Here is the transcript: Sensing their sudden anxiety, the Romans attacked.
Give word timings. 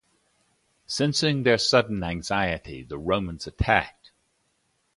Sensing 0.87 1.43
their 1.43 1.59
sudden 1.59 2.01
anxiety, 2.03 2.81
the 2.81 2.97
Romans 2.97 3.45
attacked. 3.45 4.09